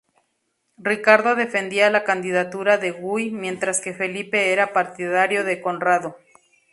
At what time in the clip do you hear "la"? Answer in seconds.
1.91-2.03